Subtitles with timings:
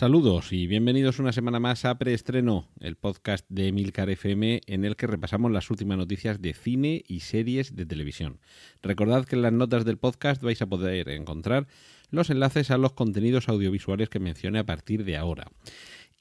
[0.00, 4.96] Saludos y bienvenidos una semana más a Preestreno, el podcast de Emilcar FM en el
[4.96, 8.40] que repasamos las últimas noticias de cine y series de televisión.
[8.80, 11.66] Recordad que en las notas del podcast vais a poder encontrar
[12.08, 15.52] los enlaces a los contenidos audiovisuales que mencione a partir de ahora.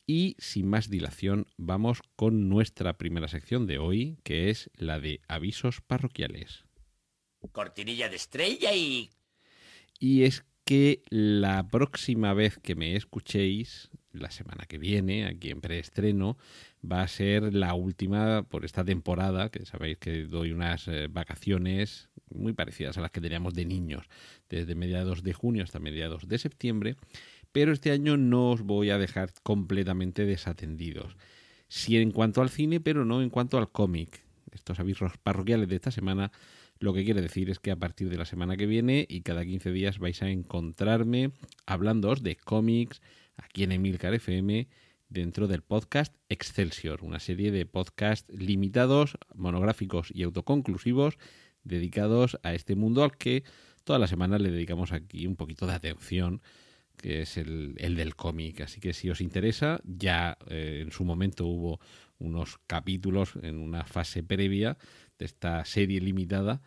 [0.06, 5.22] Y sin más dilación, vamos con nuestra primera sección de hoy, que es la de
[5.30, 6.66] avisos parroquiales.
[7.54, 9.10] Cortinilla de estrella y...
[10.02, 15.62] Y es que la próxima vez que me escuchéis, la semana que viene, aquí en
[15.62, 16.38] preestreno,
[16.86, 22.10] va a ser la última por esta temporada, que sabéis que doy unas eh, vacaciones
[22.30, 24.06] muy parecidas a las que teníamos de niños,
[24.48, 26.98] desde mediados de junio hasta mediados de septiembre,
[27.52, 31.18] pero este año no os voy a dejar completamente desatendidos.
[31.68, 34.22] Sí en cuanto al cine, pero no en cuanto al cómic.
[34.52, 36.32] Estos avisos parroquiales de esta semana
[36.80, 39.44] lo que quiere decir es que a partir de la semana que viene y cada
[39.44, 41.32] 15 días vais a encontrarme
[41.66, 43.02] hablándoos de cómics
[43.36, 44.68] aquí en Emilcar FM
[45.10, 51.18] dentro del podcast Excelsior, una serie de podcasts limitados, monográficos y autoconclusivos
[51.64, 53.44] dedicados a este mundo al que
[53.84, 56.42] toda la semana le dedicamos aquí un poquito de atención
[56.96, 58.62] que es el, el del cómic.
[58.62, 61.80] Así que si os interesa, ya eh, en su momento hubo
[62.20, 64.78] unos capítulos en una fase previa
[65.20, 66.62] de esta serie limitada,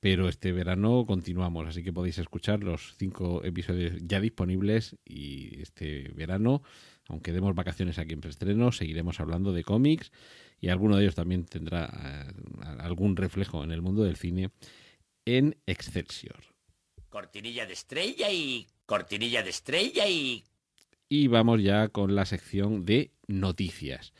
[0.00, 6.12] pero este verano continuamos, así que podéis escuchar los cinco episodios ya disponibles y este
[6.14, 6.62] verano,
[7.08, 10.12] aunque demos vacaciones aquí en preestreno, seguiremos hablando de cómics
[10.60, 12.32] y alguno de ellos también tendrá eh,
[12.78, 14.50] algún reflejo en el mundo del cine
[15.24, 16.40] en Excelsior.
[17.08, 18.66] Cortinilla de estrella y...
[18.86, 20.44] Cortinilla de estrella y...
[21.08, 24.12] Y vamos ya con la sección de noticias.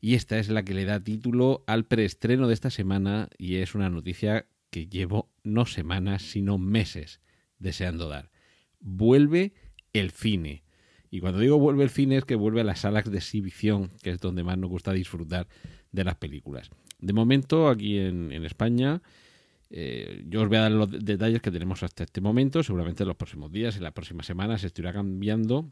[0.00, 3.74] Y esta es la que le da título al preestreno de esta semana y es
[3.74, 7.20] una noticia que llevo no semanas, sino meses
[7.58, 8.30] deseando dar.
[8.80, 9.54] Vuelve
[9.92, 10.62] el cine.
[11.10, 14.10] Y cuando digo vuelve el cine es que vuelve a las salas de exhibición, que
[14.10, 15.48] es donde más nos gusta disfrutar
[15.90, 16.70] de las películas.
[17.00, 19.02] De momento, aquí en, en España,
[19.70, 22.62] eh, yo os voy a dar los detalles que tenemos hasta este momento.
[22.62, 25.70] Seguramente en los próximos días, en las próximas semanas, se estará cambiando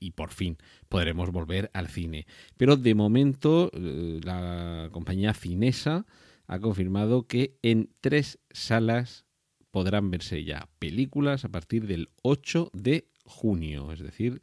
[0.00, 0.56] y, por fin
[0.88, 2.26] podremos volver al cine.
[2.56, 6.06] Pero de momento eh, la compañía finesa
[6.46, 9.26] ha confirmado que en tres salas
[9.70, 14.40] podrán verse ya películas a partir del 8 de junio, es decir,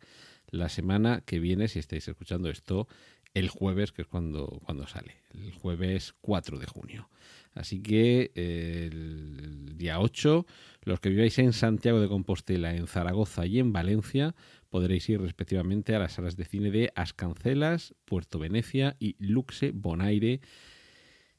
[0.51, 2.87] la semana que viene, si estáis escuchando esto,
[3.33, 7.09] el jueves, que es cuando, cuando sale, el jueves 4 de junio.
[7.55, 10.45] Así que eh, el día 8,
[10.83, 14.35] los que viváis en Santiago de Compostela, en Zaragoza y en Valencia,
[14.73, 20.41] podréis ir respectivamente a las salas de cine de Ascancelas, Puerto Venecia y Luxe Bonaire.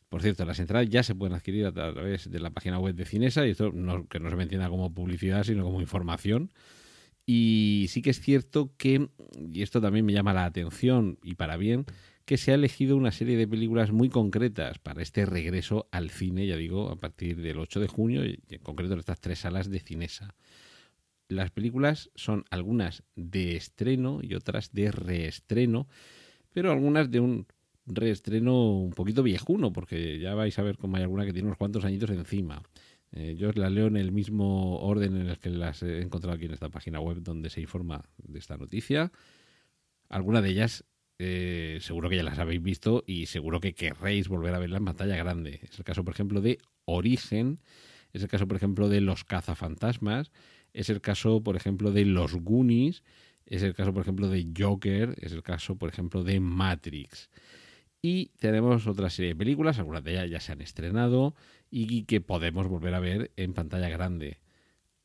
[0.08, 3.04] Por cierto, las entradas ya se pueden adquirir a través de la página web de
[3.04, 6.52] Cinesa y esto no, que no se me entienda como publicidad, sino como información.
[7.26, 9.08] Y sí que es cierto que,
[9.52, 11.86] y esto también me llama la atención y para bien,
[12.26, 16.46] que se ha elegido una serie de películas muy concretas para este regreso al cine,
[16.46, 19.68] ya digo, a partir del 8 de junio, y en concreto en estas tres salas
[19.68, 20.36] de Cinesa.
[21.34, 25.88] Las películas son algunas de estreno y otras de reestreno,
[26.52, 27.46] pero algunas de un
[27.86, 31.58] reestreno un poquito viejuno, porque ya vais a ver cómo hay alguna que tiene unos
[31.58, 32.62] cuantos añitos encima.
[33.12, 36.46] Eh, yo las leo en el mismo orden en el que las he encontrado aquí
[36.46, 39.12] en esta página web donde se informa de esta noticia.
[40.08, 40.84] Algunas de ellas
[41.18, 44.84] eh, seguro que ya las habéis visto y seguro que querréis volver a verla en
[44.84, 45.60] pantalla grande.
[45.62, 47.60] Es el caso, por ejemplo, de Origen,
[48.12, 50.32] es el caso, por ejemplo, de Los cazafantasmas,
[50.74, 53.02] es el caso, por ejemplo, de Los Goonies,
[53.46, 57.30] es el caso, por ejemplo, de Joker, es el caso, por ejemplo, de Matrix.
[58.02, 61.34] Y tenemos otra serie de películas, algunas de ellas ya se han estrenado
[61.70, 64.40] y que podemos volver a ver en pantalla grande.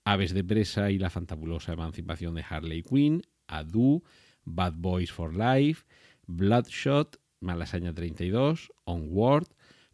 [0.03, 4.03] Aves de presa y la fantabulosa emancipación de Harley Quinn, Adu,
[4.43, 5.85] Bad Boys for Life,
[6.27, 9.47] Bloodshot, Malasaña 32, Onward,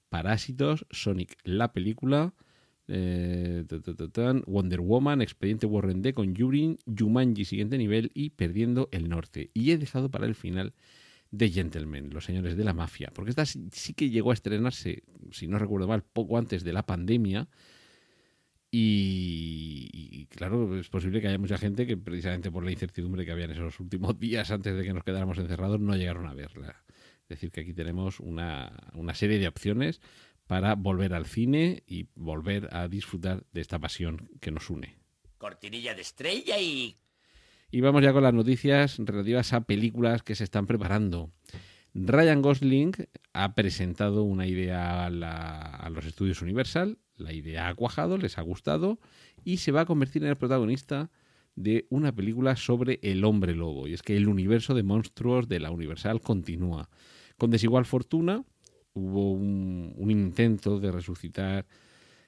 [0.10, 2.34] Parásitos, Sonic la película,
[2.88, 3.66] eh,
[4.46, 9.50] Wonder Woman, Expediente Warren D con Yurin, Jumanji siguiente nivel y Perdiendo el Norte.
[9.54, 10.74] Y he dejado para el final
[11.32, 15.48] de Gentlemen, Los Señores de la Mafia, porque esta sí que llegó a estrenarse, si
[15.48, 17.48] no recuerdo mal, poco antes de la pandemia.
[18.78, 23.46] Y, claro, es posible que haya mucha gente que precisamente por la incertidumbre que había
[23.46, 26.84] en esos últimos días antes de que nos quedáramos encerrados no llegaron a verla.
[27.24, 30.02] Es decir, que aquí tenemos una, una serie de opciones
[30.48, 34.96] para volver al cine y volver a disfrutar de esta pasión que nos une.
[35.38, 36.98] Cortinilla de estrella y...
[37.72, 41.32] Y vamos ya con las noticias relativas a películas que se están preparando.
[41.94, 42.92] Ryan Gosling
[43.34, 48.38] ha presentado una idea a, la- a los estudios Universal, la idea ha cuajado, les
[48.38, 49.00] ha gustado
[49.44, 51.10] y se va a convertir en el protagonista
[51.56, 53.88] de una película sobre el hombre lobo.
[53.88, 56.90] Y es que el universo de monstruos de la Universal continúa.
[57.38, 58.44] Con desigual fortuna
[58.96, 61.66] hubo un, un intento de resucitar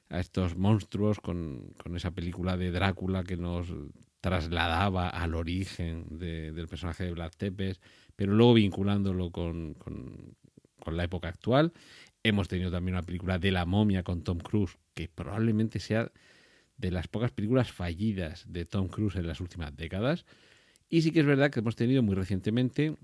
[0.10, 3.74] a estos monstruos con, con esa película de Drácula que nos
[4.22, 7.80] trasladaba al origen de- del personaje de Vlad Tepes,
[8.16, 10.36] pero luego vinculándolo con, con-
[10.80, 11.74] con la época actual.
[12.24, 16.12] Hemos tenido también una película de la momia con Tom Cruise, que probablemente sea
[16.78, 20.26] de las pocas películas fallidas de Tom Cruise en las últimas décadas.
[20.90, 22.96] Y sí que es verdad que hemos tenido muy recientemente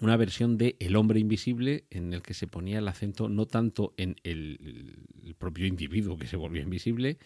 [0.00, 3.94] una versión de El hombre invisible en el que se ponía el acento no tanto
[3.96, 5.06] en el,
[5.38, 7.18] propio individuo que se volvió invisible,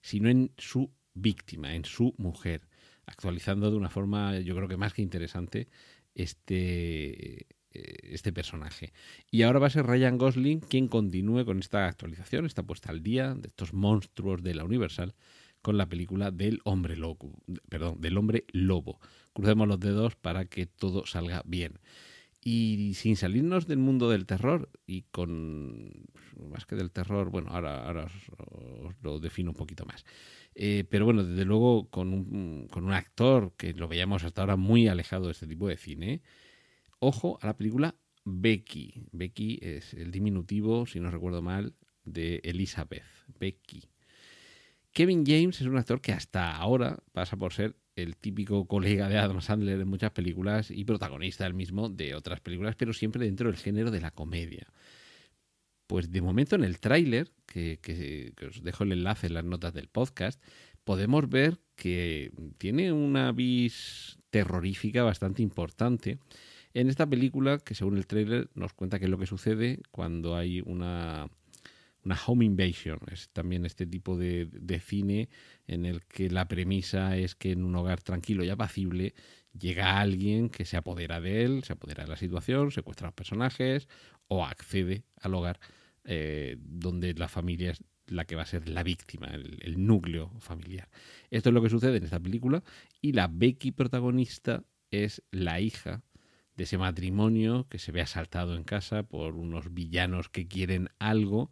[0.00, 2.68] sino en su víctima, en su mujer,
[3.06, 5.68] actualizando de una forma yo creo que más que interesante
[6.14, 8.92] este, eh, este personaje.
[9.30, 13.02] Y ahora va a ser Ryan Gosling quien continúe con esta actualización, esta puesta al
[13.02, 15.14] día de estos monstruos de la Universal
[15.62, 17.32] con la película del hombre lobo,
[17.68, 18.98] perdón, del hombre lobo.
[19.32, 21.78] Crucemos los dedos para que todo salga bien.
[22.42, 26.06] Y sin salirnos del mundo del terror y con
[26.48, 28.12] más que del terror, bueno, ahora, ahora os,
[28.86, 30.04] os lo defino un poquito más.
[30.54, 34.56] Eh, pero bueno, desde luego con un, con un actor que lo veíamos hasta ahora
[34.56, 36.22] muy alejado de este tipo de cine.
[36.98, 37.94] Ojo a la película
[38.24, 39.04] Becky.
[39.12, 43.04] Becky es el diminutivo, si no recuerdo mal, de Elizabeth.
[43.38, 43.84] Becky.
[44.92, 49.18] Kevin James es un actor que hasta ahora pasa por ser el típico colega de
[49.18, 53.48] Adam Sandler en muchas películas y protagonista del mismo de otras películas, pero siempre dentro
[53.50, 54.66] del género de la comedia.
[55.86, 59.44] Pues de momento en el tráiler, que, que- que os dejo el enlace en las
[59.44, 60.42] notas del podcast,
[60.84, 66.18] podemos ver que tiene una vis terrorífica bastante importante
[66.74, 70.36] en esta película que según el tráiler nos cuenta qué es lo que sucede cuando
[70.36, 71.28] hay una,
[72.04, 72.98] una home invasion.
[73.10, 75.28] Es también este tipo de, de cine
[75.66, 79.14] en el que la premisa es que en un hogar tranquilo y apacible
[79.58, 83.14] llega alguien que se apodera de él, se apodera de la situación, secuestra a los
[83.14, 83.88] personajes
[84.28, 85.60] o accede al hogar
[86.04, 90.32] eh, donde la familia es la que va a ser la víctima, el, el núcleo
[90.40, 90.88] familiar.
[91.30, 92.62] Esto es lo que sucede en esta película
[93.00, 96.02] y la Becky protagonista es la hija
[96.56, 101.50] de ese matrimonio que se ve asaltado en casa por unos villanos que quieren algo.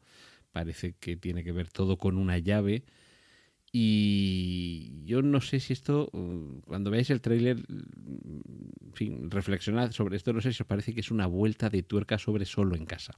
[0.53, 2.85] Parece que tiene que ver todo con una llave.
[3.71, 10.17] Y yo no sé si esto, uh, cuando veáis el tráiler, en fin, reflexionad sobre
[10.17, 12.87] esto, no sé si os parece que es una vuelta de tuerca sobre solo en
[12.87, 13.13] casa.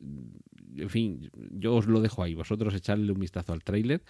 [0.00, 4.02] En fin, yo os lo dejo ahí, vosotros echadle un vistazo al tráiler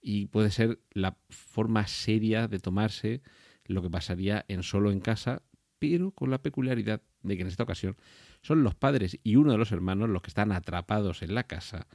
[0.00, 3.22] y puede ser la forma seria de tomarse
[3.64, 5.42] lo que pasaría en solo en casa,
[5.78, 7.96] pero con la peculiaridad de que en esta ocasión
[8.42, 11.86] son los padres y uno de los hermanos los que están atrapados en la casa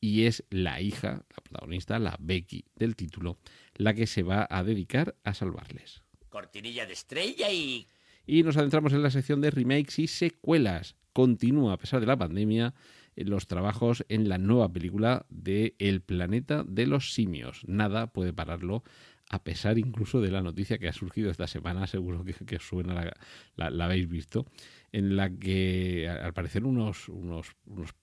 [0.00, 3.38] y es la hija, la protagonista, la Becky del título,
[3.74, 6.02] la que se va a dedicar a salvarles.
[6.28, 7.86] Cortinilla de estrella y...
[8.26, 10.96] Y nos adentramos en la sección de remakes y secuelas.
[11.12, 12.74] Continúa, a pesar de la pandemia,
[13.16, 17.62] eh, los trabajos en la nueva película de El planeta de los simios.
[17.66, 18.84] Nada puede pararlo,
[19.30, 23.14] a pesar incluso de la noticia que ha surgido esta semana, seguro que, suena, la,
[23.56, 24.44] la- la habéis visto,
[24.92, 27.94] en la que al parecer unos, unos, unos,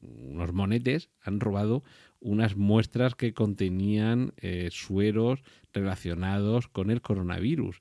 [0.00, 1.82] unos monetes han robado
[2.20, 5.42] unas muestras que contenían eh, sueros
[5.72, 7.80] relacionados con el coronavirus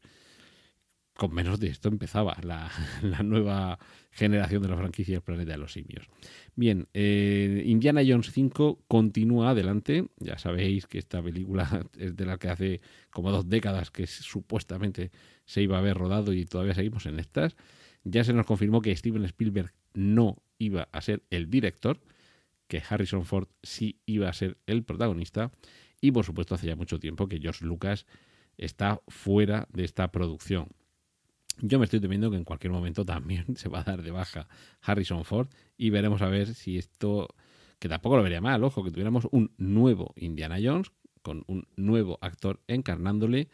[1.17, 2.71] con menos de esto empezaba la,
[3.23, 3.79] nueva
[4.11, 6.07] generación de la franquicia del planeta de los simios.
[6.55, 10.07] Bien, eh, Indiana Jones 5 continúa adelante.
[10.19, 15.11] Ya sabéis que esta película es de la que hace como dos décadas que supuestamente
[15.45, 17.57] se iba a haber rodado y todavía seguimos en estas.
[18.03, 21.99] Ya se nos confirmó que Steven Spielberg no iba a ser el director,
[22.67, 25.51] que Harrison Ford sí iba a ser el protagonista.
[25.99, 28.05] Y por supuesto hace ya mucho tiempo que George Lucas
[28.57, 30.67] está fuera de esta producción.
[31.61, 34.47] Yo me estoy temiendo que en cualquier momento también se va a dar de baja
[34.81, 35.47] Harrison Ford
[35.77, 37.29] y veremos a ver si esto,
[37.79, 42.19] que tampoco lo vería mal, ojo, que tuviéramos un nuevo Indiana Jones con un nuevo
[42.21, 43.49] actor encarnándole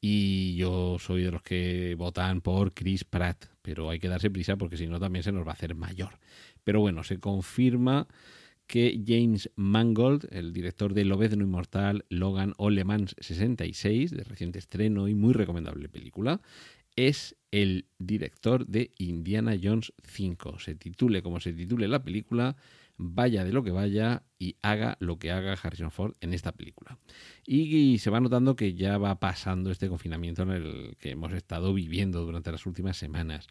[0.00, 4.56] y yo soy de los que votan por Chris Pratt, pero hay que darse prisa
[4.56, 6.18] porque si no también se nos va a hacer mayor.
[6.64, 8.08] Pero bueno, se confirma
[8.66, 14.58] que James Mangold, el director de Lobezno Inmortal, Logan o Le Mans 66, de reciente
[14.58, 16.40] estreno y muy recomendable película,
[16.96, 20.58] es el director de Indiana Jones 5.
[20.58, 22.56] Se titule como se titule la película,
[22.96, 26.98] vaya de lo que vaya y haga lo que haga Harrison Ford en esta película.
[27.46, 31.74] Y, se va notando que ya va pasando este confinamiento en el que hemos estado
[31.74, 33.48] viviendo durante las últimas semanas.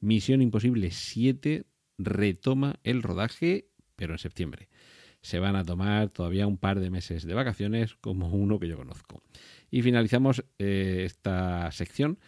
[0.00, 1.64] Misión Imposible 7
[1.98, 4.68] retoma el rodaje, pero en septiembre.
[5.22, 8.76] Se van a tomar todavía un par de meses de vacaciones, como uno que yo
[8.76, 9.22] conozco.
[9.70, 12.18] Y finalizamos eh, esta sección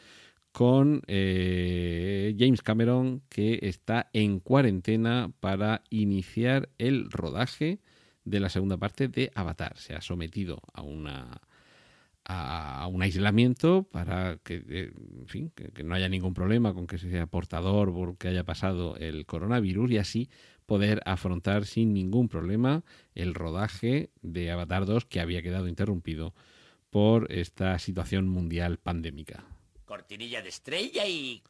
[0.57, 7.79] con eh, James Cameron, que está en cuarentena para iniciar el rodaje
[8.25, 9.77] de la segunda parte de Avatar.
[9.77, 11.43] Se ha sometido a una
[12.25, 16.97] a un aislamiento para que, eh, en fin, que, no haya ningún problema con que
[16.97, 20.31] sea portador porque haya pasado el coronavirus y así
[20.65, 22.83] poder afrontar sin ningún problema
[23.15, 26.35] el rodaje de Avatar 2 que había quedado interrumpido
[26.89, 29.45] por esta situación mundial pandémica
[29.87, 31.43] cortinilla de estrella y...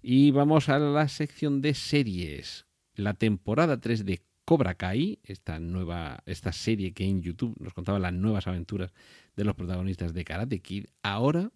[0.00, 2.66] Y vamos a la sección de series.
[2.94, 7.98] La temporada 3 de Cobra Kai, esta nueva esta serie que en YouTube nos contaba
[7.98, 8.92] las nuevas aventuras
[9.34, 11.50] de los protagonistas de Karate Kid, ahora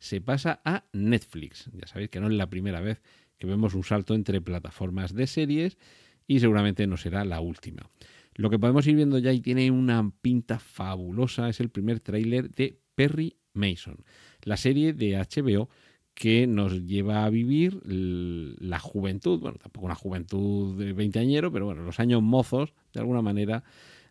[0.00, 1.70] se pasa a Netflix.
[1.72, 3.00] Ya sabéis que no es la primera vez
[3.38, 5.78] que vemos un salto entre plataformas de series
[6.26, 7.88] y seguramente no será la última.
[8.34, 12.50] Lo que podemos ir viendo ya y tiene una pinta fabulosa es el primer tráiler
[12.50, 14.04] de Perry Mason
[14.44, 15.68] la serie de HBO
[16.14, 21.82] que nos lleva a vivir la juventud, bueno, tampoco una juventud de veinteañero, pero bueno,
[21.82, 23.64] los años mozos, de alguna manera,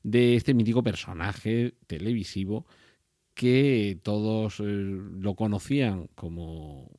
[0.03, 2.65] de este mítico personaje televisivo
[3.33, 6.91] que todos eh, lo conocían como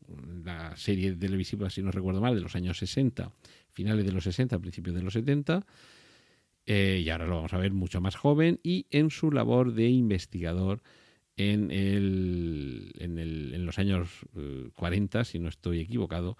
[0.44, 3.32] la serie televisiva, si no recuerdo mal, de los años 60,
[3.70, 5.66] finales de los 60, principios de los 70,
[6.64, 9.88] eh, y ahora lo vamos a ver mucho más joven y en su labor de
[9.88, 10.82] investigador
[11.36, 14.26] en, el, en, el, en los años
[14.74, 16.36] 40, eh, si no estoy equivocado,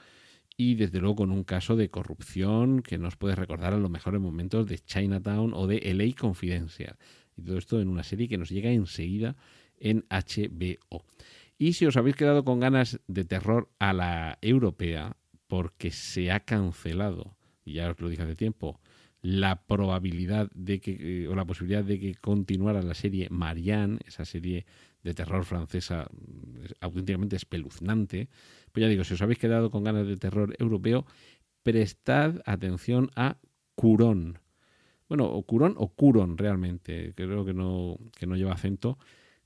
[0.56, 4.20] y desde luego con un caso de corrupción que nos puede recordar a los mejores
[4.20, 6.96] momentos de Chinatown o de LA Confidencial.
[7.36, 9.36] Y todo esto en una serie que nos llega enseguida
[9.78, 11.04] en HBO.
[11.58, 16.40] Y si os habéis quedado con ganas de terror a la europea, porque se ha
[16.40, 18.80] cancelado, y ya os lo dije hace tiempo,
[19.22, 24.24] la probabilidad de que, eh, o la posibilidad de que continuara la serie Marianne, esa
[24.24, 24.66] serie
[25.04, 28.28] de terror francesa mm, auténticamente espeluznante,
[28.72, 31.06] pues ya digo, si os habéis quedado con ganas de terror europeo,
[31.62, 33.38] prestad atención a
[33.76, 34.38] Curón.
[35.08, 38.98] Bueno, o Curón o Curon realmente, creo que no, que no lleva acento.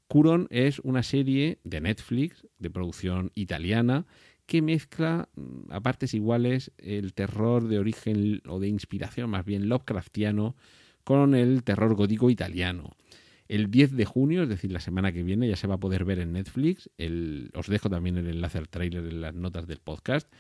[0.09, 4.07] Curon es una serie de Netflix, de producción italiana,
[4.47, 9.69] que mezcla mm, a partes iguales el terror de origen o de inspiración más bien
[9.69, 10.57] Lovecraftiano
[11.05, 12.97] con el terror gótico italiano.
[13.49, 16.05] El 10 de junio, es decir, la semana que viene, ya se va a poder
[16.05, 16.91] ver en Netflix.
[17.55, 20.33] os dejo también el enlace al tráiler en las notas del podcast.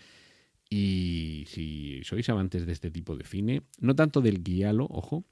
[0.69, 5.25] Y si sois amantes de este tipo de cine, no tanto del guialo, ojo,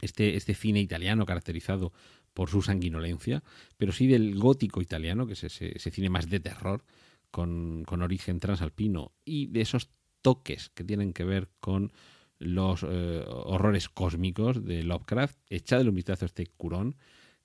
[0.00, 1.92] este, este cine italiano caracterizado
[2.34, 3.44] por su sanguinolencia,
[3.76, 6.84] pero sí del gótico italiano, que es ese cine más de terror,
[7.30, 9.90] con, origen transalpino y de esos
[10.22, 11.92] toques que tienen que ver con
[12.38, 16.96] los eh, horrores cósmicos de Lovecraft, echadle un vistazo a este curón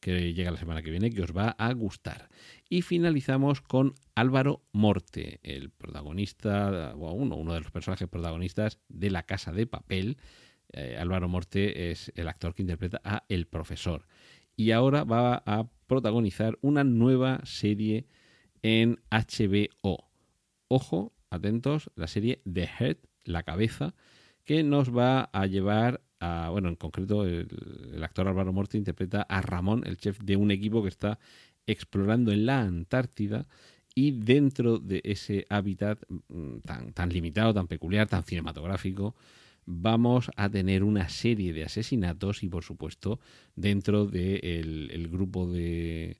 [0.03, 2.29] que llega la semana que viene, que os va a gustar.
[2.67, 9.09] Y finalizamos con Álvaro Morte, el protagonista, o uno, uno de los personajes protagonistas de
[9.09, 10.17] La Casa de Papel.
[10.73, 14.05] Eh, Álvaro Morte es el actor que interpreta a El Profesor.
[14.57, 18.05] Y ahora va a protagonizar una nueva serie
[18.63, 20.09] en HBO.
[20.69, 23.93] Ojo, atentos, la serie The Head, la cabeza,
[24.43, 29.41] que nos va a llevar a, bueno, en concreto el, actor Álvaro Morte interpreta a
[29.41, 31.19] Ramón, el chef de un equipo que está
[31.67, 33.47] explorando en la Antártida
[33.95, 39.15] y dentro de ese hábitat mm, tan, tan limitado, tan peculiar, tan cinematográfico,
[39.65, 43.19] vamos a tener una serie de asesinatos y por supuesto
[43.55, 46.17] dentro del el grupo de,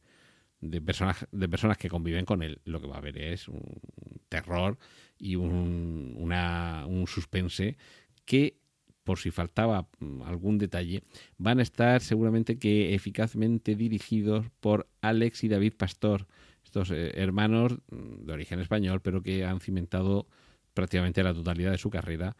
[0.70, 3.82] de personas, de personas que conviven con él, lo que va a haber es un
[4.30, 4.78] terror
[5.18, 7.78] y un, una, un suspense
[8.26, 8.58] que,
[9.04, 9.88] por si faltaba
[10.26, 11.04] algún detalle,
[11.38, 16.28] van a estar seguramente que eficazmente dirigidos por Alex y David Pastor,
[16.64, 20.28] estos eh, hermanos de origen español, pero que han cimentado
[20.74, 22.36] prácticamente la totalidad de su carrera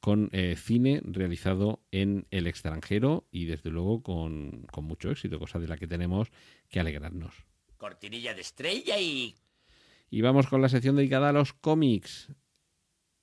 [0.00, 5.58] con eh, cine realizado en el extranjero y desde luego con, con mucho éxito, cosa
[5.58, 6.30] de la que tenemos
[6.68, 9.34] que alegrarnos cortinilla de estrella y...
[10.08, 12.32] Y vamos con la sección dedicada a los cómics.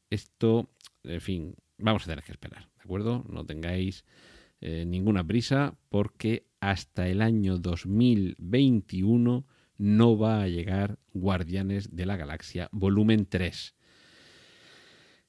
[0.10, 0.70] Esto,
[1.04, 3.24] en fin, vamos a tener que esperar, ¿de acuerdo?
[3.30, 4.06] No tengáis
[4.62, 9.46] eh, ninguna prisa porque hasta el año 2021
[9.78, 13.76] no va a llegar Guardianes de la Galaxia volumen 3.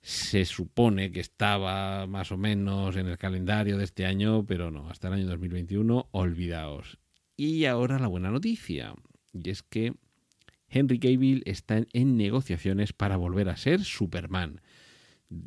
[0.01, 4.89] se supone que estaba más o menos en el calendario de este año, pero no,
[4.91, 6.99] hasta el año 2021, olvidaos.
[7.37, 8.95] Y ahora la buena noticia,
[9.35, 9.95] y es que
[10.69, 14.61] Henry Cavill está en negociaciones para volver a ser Superman.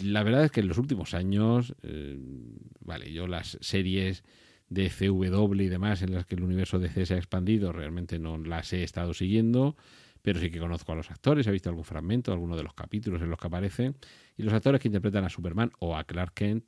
[0.02, 2.18] La verdad es que en los últimos años, eh,
[2.80, 4.24] vale, yo las series
[4.70, 8.38] de CW y demás en las que el universo DC se ha expandido, realmente no
[8.38, 9.78] las he estado siguiendo,
[10.22, 13.22] pero sí que conozco a los actores, he visto algún fragmento, alguno de los capítulos
[13.22, 13.96] en los que aparecen,
[14.36, 16.66] y los actores que interpretan a Superman o a Clark Kent,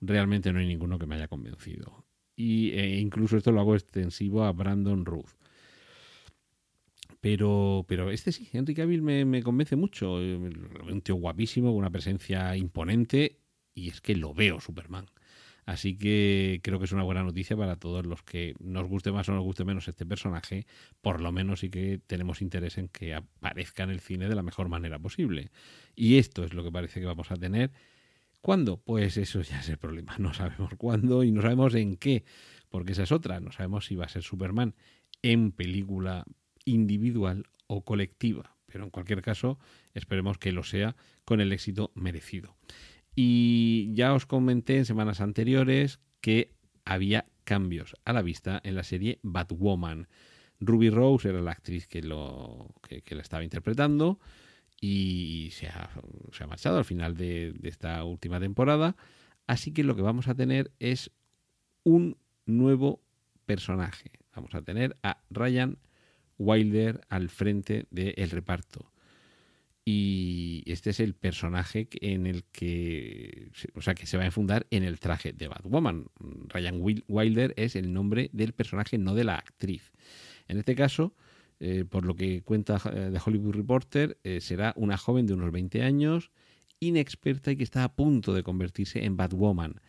[0.00, 2.04] realmente no hay ninguno que me haya convencido.
[2.36, 5.30] Y e incluso esto lo hago extensivo a Brandon Ruth.
[7.20, 10.14] Pero, pero este sí, Henry Cavill me, me convence mucho.
[10.14, 13.40] Un tío guapísimo, con una presencia imponente,
[13.74, 15.06] y es que lo veo Superman.
[15.66, 19.28] Así que creo que es una buena noticia para todos los que nos guste más
[19.28, 20.64] o nos guste menos este personaje.
[21.00, 24.44] Por lo menos sí que tenemos interés en que aparezca en el cine de la
[24.44, 25.50] mejor manera posible.
[25.96, 27.72] Y esto es lo que parece que vamos a tener.
[28.40, 28.76] ¿Cuándo?
[28.76, 30.14] Pues eso ya es el problema.
[30.18, 32.22] No sabemos cuándo y no sabemos en qué.
[32.68, 33.40] Porque esa es otra.
[33.40, 34.76] No sabemos si va a ser Superman
[35.22, 36.24] en película
[36.66, 38.54] individual o colectiva.
[38.66, 39.58] Pero en cualquier caso,
[39.94, 42.56] esperemos que lo sea con el éxito merecido.
[43.14, 46.52] Y ya os comenté en semanas anteriores que
[46.84, 50.08] había cambios a la vista en la serie Batwoman.
[50.60, 54.18] Ruby Rose era la actriz que, lo, que, la estaba interpretando
[54.80, 55.90] y se ha,
[56.46, 58.96] marchado al final de, esta última temporada.
[59.46, 61.10] Así que lo que vamos a tener es
[61.84, 63.00] un nuevo
[63.46, 64.10] personaje.
[64.34, 65.78] Vamos a tener a Ryan
[66.38, 68.92] Wilder al frente del reparto
[69.88, 74.66] y este es el personaje en el que, o sea, que se va a enfundar
[74.70, 76.06] en el traje de Batwoman.
[76.48, 79.92] Ryan Wilder es el nombre del personaje, no de la actriz.
[80.48, 81.14] En este caso,
[81.60, 85.52] eh, por lo que cuenta The eh, Hollywood Reporter, eh, será una joven de unos
[85.52, 86.32] 20 años,
[86.80, 89.80] inexperta y que está a punto de convertirse en Batwoman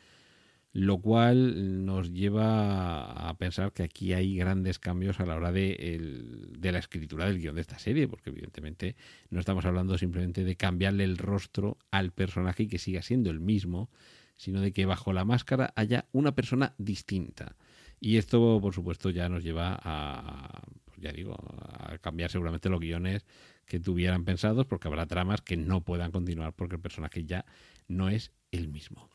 [0.74, 6.22] lo cual nos lleva a pensar que aquí hay grandes cambios a la hora de,
[6.62, 8.96] la escritura del guion de esta serie, porque evidentemente
[9.30, 13.40] no estamos hablando simplemente de cambiarle el rostro al personaje y que siga siendo el
[13.40, 13.90] mismo,
[14.36, 17.56] sino de que bajo la máscara haya una persona distinta.
[18.00, 21.36] Y esto, por supuesto, ya nos lleva a, pues ya digo,
[21.80, 23.26] a cambiar seguramente los guiones
[23.66, 27.46] que tuvieran pensados, porque habrá tramas que no puedan continuar porque el personaje ya
[27.88, 29.10] no es el mismo.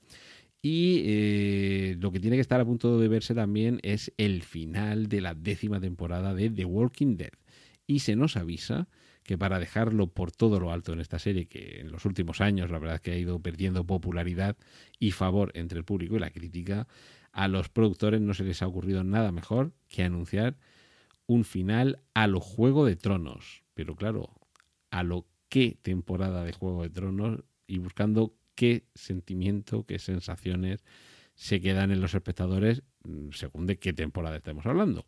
[0.63, 5.09] Y eh, lo que tiene que estar a punto de verse también es el final
[5.09, 7.33] de la décima temporada de The Walking Dead.
[7.89, 8.89] Y se nos avisa
[9.25, 12.71] que para dejarlo por todo lo alto en esta serie, que en los últimos años
[12.71, 14.57] la verdad que ha ido perdiendo popularidad
[14.99, 16.87] y favor entre el público y la crítica,
[17.33, 20.57] a los productores no se les ha ocurrido nada mejor que anunciar
[21.27, 23.63] un final a lo Juego de Tronos.
[23.75, 24.31] Pero claro,
[24.91, 30.85] a lo qué temporada de Juego de Tronos y buscando qué sentimiento, qué sensaciones
[31.35, 35.07] se quedan en los espectadores mm, según de qué temporada estemos hablando.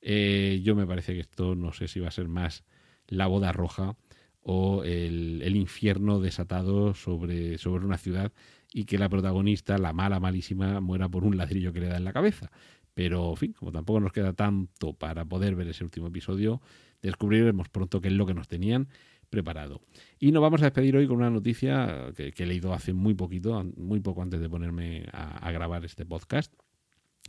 [0.00, 2.64] Eh, yo me parece que esto no sé si va a ser más
[3.06, 3.96] la boda roja
[4.42, 8.32] o el, infierno desatado sobre, sobre una ciudad
[8.72, 12.04] y que la protagonista, la mala, malísima, muera por un ladrillo que le da en
[12.04, 12.50] la cabeza.
[12.94, 16.60] Pero, en fin, como tampoco nos queda tanto para poder ver ese último episodio,
[17.02, 18.88] descubriremos pronto qué es lo que nos tenían
[19.30, 19.80] preparado.
[20.18, 23.64] Y nos vamos a despedir hoy con una noticia que, he leído hace muy poquito,
[23.76, 26.52] muy poco antes de ponerme a, grabar este podcast,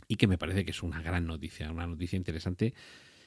[0.08, 2.74] y que me parece que es una gran noticia, una noticia interesante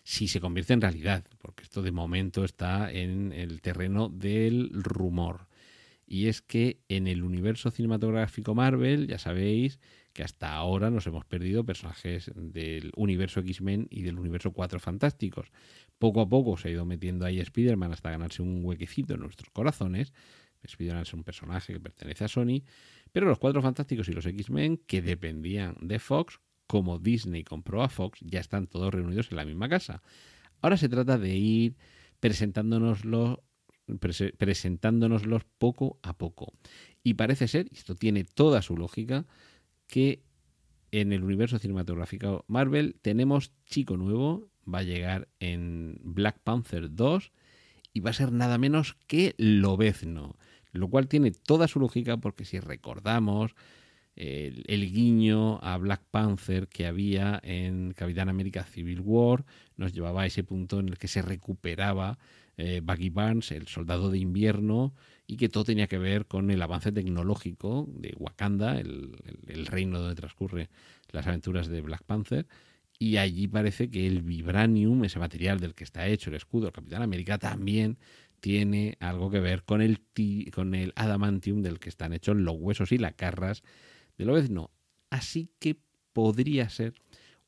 [0.03, 5.47] si se convierte en realidad, porque esto de momento está en el terreno del rumor.
[6.05, 9.79] Y es que en el universo cinematográfico Marvel, ya sabéis
[10.13, 15.51] que hasta ahora nos hemos perdido personajes del universo X-Men y del universo Cuatro Fantásticos.
[15.99, 19.49] Poco a poco se ha ido metiendo ahí Spider-Man hasta ganarse un huequecito en nuestros
[19.51, 20.13] corazones.
[20.63, 22.63] Spider-Man es un personaje que pertenece a Sony,
[23.11, 27.89] pero los Cuatro Fantásticos y los X-Men, que dependían de Fox, como Disney compró a
[27.89, 30.01] Fox, ya están todos reunidos en la misma casa.
[30.61, 31.75] Ahora se trata de ir
[32.19, 33.39] presentándonoslos,
[34.37, 36.53] presentándonoslos poco a poco.
[37.03, 39.27] Y parece ser, y esto tiene toda su lógica,
[39.85, 40.23] que
[40.91, 47.31] en el universo cinematográfico Marvel tenemos chico nuevo, va a llegar en Black Panther 2
[47.93, 50.35] y va a ser nada menos que Lobezno,
[50.71, 53.55] lo cual tiene toda su lógica porque si recordamos
[54.15, 60.25] el, guiño a Black Panther que había en Capitán América Civil War nos llevaba a
[60.25, 62.17] ese punto en el que se recuperaba
[62.57, 64.93] eh, Barnes, el soldado de invierno,
[65.27, 69.15] y que todo tenía que ver con el avance tecnológico de Wakanda, el,
[69.65, 70.69] reino donde transcurre
[71.11, 72.47] las aventuras de Black Panther,
[72.97, 76.73] y allí parece que el vibranium, ese material del que está hecho el escudo del
[76.73, 77.97] Capitán América, también
[78.39, 80.01] tiene algo que ver con el,
[80.53, 83.63] con el adamantium del que están hechos los huesos y las carras
[84.17, 84.71] de Lobezno.
[85.09, 85.77] Así que
[86.13, 86.93] podría ser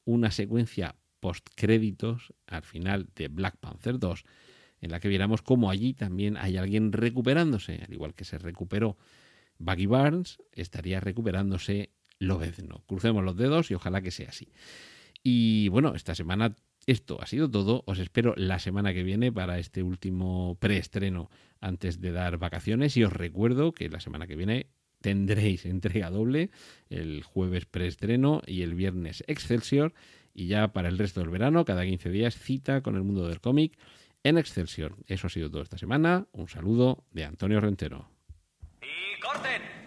[0.06, 4.24] una secuencia post-créditos al final de Black Panther 2,
[4.82, 8.98] en la que viéramos cómo allí también hay alguien recuperándose, al igual que se recuperó
[9.58, 12.84] Buggy Barnes, estaría recuperándose Lobezno.
[12.88, 14.50] Crucemos los dedos y ojalá que sea así.
[15.24, 17.84] Y bueno, esta semana esto ha sido todo.
[17.86, 22.96] Os espero la semana que viene para este último preestreno antes de dar vacaciones.
[22.98, 24.68] Y os recuerdo que la semana que viene
[25.02, 26.50] tendréis entrega doble,
[26.90, 29.94] el jueves preestreno y el viernes Excelsior.
[30.34, 33.42] Y ya para el resto del verano, cada 15 días, cita con el mundo del
[33.42, 33.78] cómic
[34.24, 34.96] en Excelsior.
[35.08, 36.28] Eso ha sido todo esta semana.
[36.32, 38.10] Un saludo de Antonio Rentero.
[38.82, 39.87] ¡Y corten!